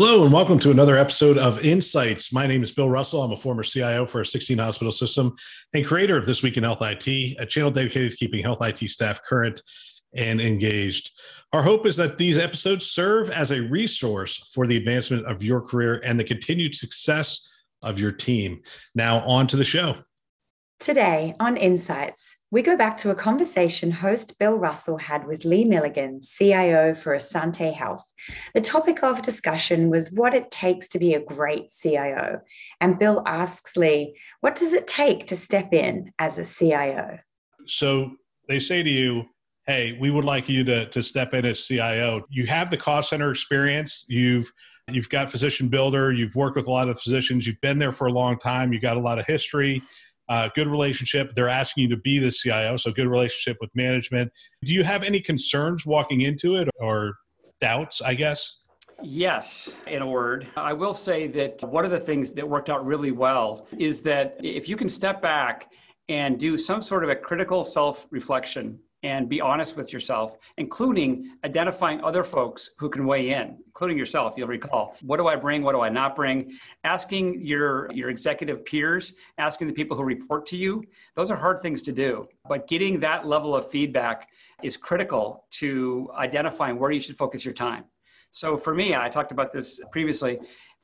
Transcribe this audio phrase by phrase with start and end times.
[0.00, 2.32] Hello, and welcome to another episode of Insights.
[2.32, 3.20] My name is Bill Russell.
[3.20, 5.34] I'm a former CIO for a 16 hospital system
[5.74, 8.78] and creator of This Week in Health IT, a channel dedicated to keeping health IT
[8.90, 9.60] staff current
[10.14, 11.10] and engaged.
[11.52, 15.60] Our hope is that these episodes serve as a resource for the advancement of your
[15.60, 17.50] career and the continued success
[17.82, 18.62] of your team.
[18.94, 19.96] Now, on to the show.
[20.80, 25.64] Today on Insights, we go back to a conversation host Bill Russell had with Lee
[25.64, 28.04] Milligan, CIO for Asante Health.
[28.54, 32.42] The topic of discussion was what it takes to be a great CIO.
[32.80, 37.18] And Bill asks Lee, what does it take to step in as a CIO?
[37.66, 38.12] So
[38.46, 39.24] they say to you,
[39.66, 42.24] hey, we would like you to, to step in as CIO.
[42.30, 44.04] You have the cost center experience.
[44.08, 44.52] You've
[44.90, 46.12] you've got physician builder.
[46.12, 47.46] You've worked with a lot of physicians.
[47.46, 48.72] You've been there for a long time.
[48.72, 49.82] you've got a lot of history
[50.28, 51.34] uh, good relationship.
[51.34, 54.30] They're asking you to be the CIO, so good relationship with management.
[54.64, 57.14] Do you have any concerns walking into it or
[57.60, 58.60] doubts, I guess?
[59.02, 60.48] Yes, in a word.
[60.56, 64.36] I will say that one of the things that worked out really well is that
[64.42, 65.70] if you can step back
[66.08, 71.36] and do some sort of a critical self reflection and be honest with yourself, including
[71.44, 74.34] identifying other folks who can weigh in, including yourself.
[74.36, 75.62] You'll recall, what do I bring?
[75.62, 76.52] What do I not bring?
[76.84, 80.82] Asking your, your executive peers, asking the people who report to you,
[81.14, 82.26] those are hard things to do.
[82.48, 84.28] But getting that level of feedback
[84.62, 87.84] is critical to identifying where you should focus your time.
[88.30, 90.38] So for me, I talked about this previously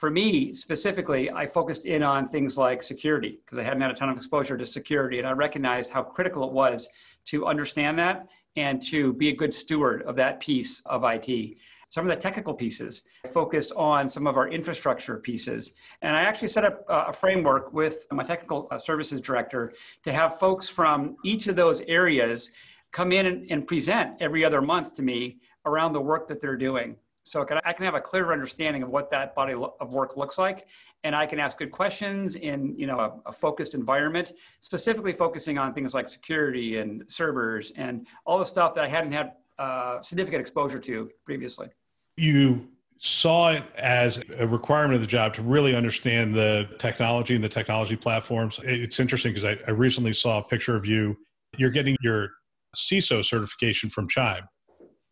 [0.00, 3.94] for me specifically, I focused in on things like security because I hadn't had a
[3.94, 5.18] ton of exposure to security.
[5.18, 6.88] And I recognized how critical it was
[7.26, 11.58] to understand that and to be a good steward of that piece of IT.
[11.90, 15.72] Some of the technical pieces I focused on some of our infrastructure pieces.
[16.00, 20.38] And I actually set up a framework with my technical uh, services director to have
[20.38, 22.52] folks from each of those areas
[22.90, 26.56] come in and, and present every other month to me around the work that they're
[26.56, 26.96] doing.
[27.24, 30.66] So I can have a clearer understanding of what that body of work looks like,
[31.04, 35.58] and I can ask good questions in you know a, a, focused environment, specifically focusing
[35.58, 40.00] on things like security and servers and all the stuff that I hadn't had uh,
[40.00, 41.68] significant exposure to previously.
[42.16, 42.68] You
[42.98, 47.48] saw it as a requirement of the job to really understand the technology and the
[47.48, 48.60] technology platforms.
[48.62, 51.16] It's interesting because I, I recently saw a picture of you.
[51.56, 52.30] You're getting your
[52.76, 54.42] CISO certification from Chime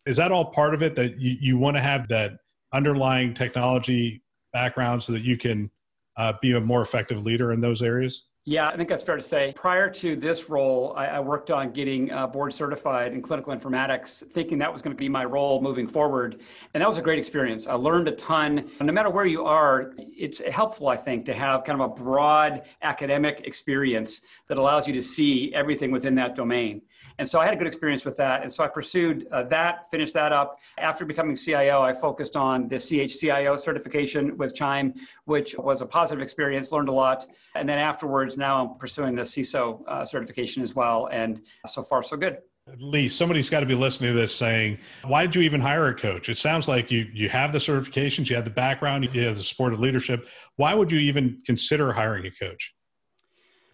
[0.09, 2.33] is that all part of it that you, you want to have that
[2.73, 4.23] underlying technology
[4.55, 5.71] background so that you can
[6.17, 8.25] uh, be a more effective leader in those areas?
[8.49, 9.53] Yeah, I think that's fair to say.
[9.55, 14.27] Prior to this role, I, I worked on getting uh, board certified in clinical informatics,
[14.27, 16.41] thinking that was going to be my role moving forward.
[16.73, 17.67] And that was a great experience.
[17.67, 18.71] I learned a ton.
[18.81, 22.63] No matter where you are, it's helpful, I think, to have kind of a broad
[22.81, 26.81] academic experience that allows you to see everything within that domain.
[27.19, 28.43] And so I had a good experience with that.
[28.43, 30.57] And so I pursued uh, that, finished that up.
[30.79, 34.95] After becoming CIO, I focused on the CHCIO certification with Chime,
[35.25, 37.27] which was a positive experience, learned a lot.
[37.57, 41.09] And then afterwards, now I'm pursuing the CISO uh, certification as well.
[41.13, 42.39] And so far, so good.
[42.79, 45.95] Lee, somebody's got to be listening to this saying, why did you even hire a
[45.95, 46.29] coach?
[46.29, 49.43] It sounds like you you have the certifications, you have the background, you have the
[49.43, 50.29] support of leadership.
[50.57, 52.75] Why would you even consider hiring a coach?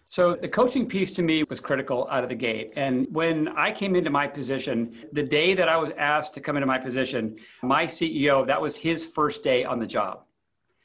[0.07, 2.73] So the coaching piece to me was critical out of the gate.
[2.75, 6.55] And when I came into my position, the day that I was asked to come
[6.55, 10.25] into my position, my CEO, that was his first day on the job.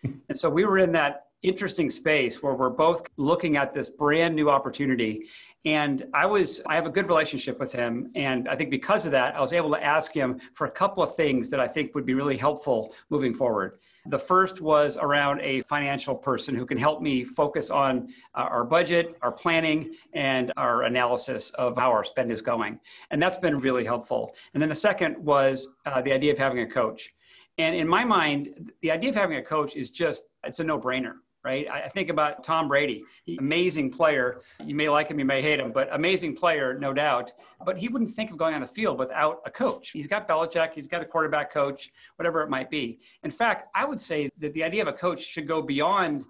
[0.03, 4.35] and so we were in that interesting space where we're both looking at this brand
[4.35, 5.27] new opportunity
[5.67, 8.11] and I was, I have a good relationship with him.
[8.15, 11.03] And I think because of that, I was able to ask him for a couple
[11.03, 13.77] of things that I think would be really helpful moving forward.
[14.07, 18.65] The first was around a financial person who can help me focus on uh, our
[18.65, 22.81] budget, our planning, and our analysis of how our spend is going.
[23.11, 24.35] And that's been really helpful.
[24.55, 27.11] And then the second was uh, the idea of having a coach.
[27.59, 30.81] And in my mind, the idea of having a coach is just, it's a no
[30.81, 31.67] brainer right?
[31.71, 33.03] I think about Tom Brady,
[33.39, 34.43] amazing player.
[34.63, 37.33] You may like him, you may hate him, but amazing player, no doubt.
[37.65, 39.91] But he wouldn't think of going on the field without a coach.
[39.91, 43.01] He's got Belichick, he's got a quarterback coach, whatever it might be.
[43.23, 46.25] In fact, I would say that the idea of a coach should go beyond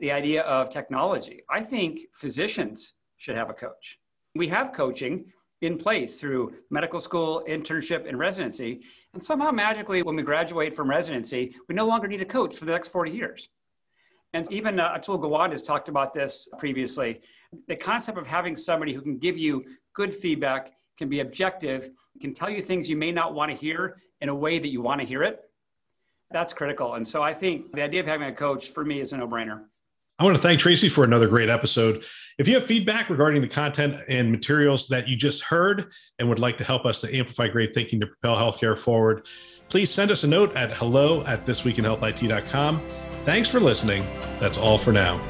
[0.00, 1.42] the idea of technology.
[1.50, 3.98] I think physicians should have a coach.
[4.34, 8.82] We have coaching in place through medical school, internship, and residency.
[9.14, 12.64] And somehow magically, when we graduate from residency, we no longer need a coach for
[12.64, 13.48] the next 40 years.
[14.34, 17.20] And even uh, Atul Gawande has talked about this previously.
[17.68, 19.62] The concept of having somebody who can give you
[19.94, 21.90] good feedback, can be objective,
[22.20, 24.80] can tell you things you may not want to hear in a way that you
[24.80, 25.40] want to hear it.
[26.30, 26.94] That's critical.
[26.94, 29.28] And so I think the idea of having a coach for me is a no
[29.28, 29.64] brainer.
[30.18, 32.04] I want to thank Tracy for another great episode.
[32.38, 36.38] If you have feedback regarding the content and materials that you just heard and would
[36.38, 39.26] like to help us to amplify great thinking to propel healthcare forward,
[39.68, 42.80] please send us a note at hello at thisweekinhealthit.com.
[43.24, 44.06] Thanks for listening.
[44.40, 45.20] That's all for now.